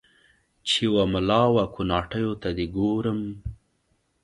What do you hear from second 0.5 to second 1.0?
چې و